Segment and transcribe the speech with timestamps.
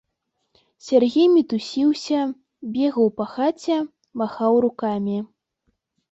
[0.85, 2.19] Сяргей мітусіўся,
[2.77, 3.77] бегаў па хаце,
[4.23, 5.17] махаў рукамі.